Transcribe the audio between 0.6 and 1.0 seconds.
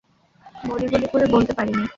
বলি